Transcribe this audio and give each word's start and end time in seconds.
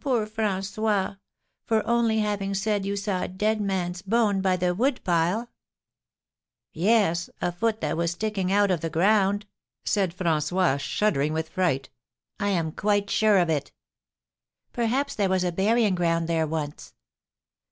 "Poor 0.00 0.26
François! 0.26 1.18
for 1.64 1.86
only 1.86 2.18
having 2.18 2.52
said 2.52 2.84
you 2.84 2.96
saw 2.96 3.22
a 3.22 3.28
dead 3.28 3.60
man's 3.60 4.02
bone 4.02 4.40
by 4.40 4.56
the 4.56 4.74
wood 4.74 5.00
pile." 5.04 5.50
"Yes, 6.72 7.30
a 7.40 7.52
foot 7.52 7.80
that 7.80 7.96
was 7.96 8.10
sticking 8.10 8.50
out 8.50 8.72
of 8.72 8.80
the 8.80 8.90
ground," 8.90 9.46
said 9.84 10.16
François, 10.16 10.80
shuddering 10.80 11.32
with 11.32 11.50
fright; 11.50 11.90
"I 12.40 12.48
am 12.48 12.72
quite 12.72 13.08
sure 13.08 13.38
of 13.38 13.48
it." 13.50 13.70
"Perhaps 14.72 15.14
there 15.14 15.28
was 15.28 15.44
a 15.44 15.52
burying 15.52 15.94
ground 15.94 16.28
there 16.28 16.44
once." 16.48 16.94